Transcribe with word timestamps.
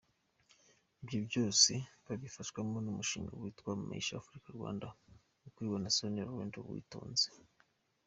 Ibyo 1.03 1.19
byose 1.27 1.71
babifashwamo 2.05 2.77
n’umushinga 2.81 3.31
witwa 3.41 3.69
Maisha 3.87 4.13
Afrika-Rwanda, 4.21 4.87
ukuriwe 5.47 5.77
na 5.79 5.89
Sonia 5.97 6.27
Rolland 6.27 6.53
Uwitonze. 6.59 7.27